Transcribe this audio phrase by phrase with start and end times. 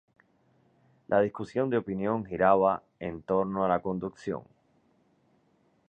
[1.09, 4.41] La discusión de opinión giraba en torno a la conducción.